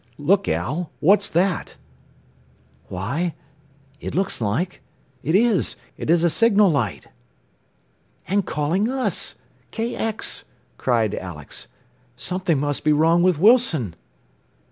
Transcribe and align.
"Look, 0.17 0.47
Al! 0.47 0.89
What's 0.99 1.29
that?" 1.29 1.75
"Why, 2.87 3.35
it 3.99 4.15
looks 4.15 4.41
like 4.41 4.81
It 5.21 5.35
is! 5.35 5.75
It's 5.95 6.23
a 6.23 6.29
signal 6.31 6.71
light! 6.71 7.09
"And 8.27 8.43
calling 8.43 8.89
us 8.89 9.35
KX!" 9.71 10.45
cried 10.79 11.13
Alex. 11.13 11.67
"Something 12.17 12.59
must 12.59 12.83
be 12.83 12.93
wrong 12.93 13.21
with 13.21 13.37
Wilson!" 13.37 13.93